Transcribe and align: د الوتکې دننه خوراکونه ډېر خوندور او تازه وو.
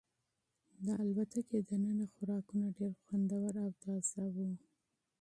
د 0.85 0.87
الوتکې 1.03 1.59
دننه 1.69 2.05
خوراکونه 2.13 2.67
ډېر 2.79 2.93
خوندور 3.03 3.53
او 3.63 3.69
تازه 3.83 4.23
وو. 4.35 4.51